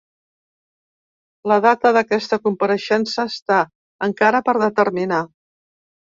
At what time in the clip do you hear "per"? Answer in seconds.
4.49-4.55